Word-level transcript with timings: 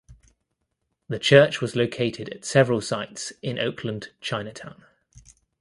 The 1.09 1.19
church 1.19 1.61
was 1.61 1.75
located 1.75 2.27
at 2.29 2.43
several 2.43 2.81
sites 2.81 3.33
in 3.43 3.59
Oakland 3.59 4.07
Chinatown. 4.19 4.83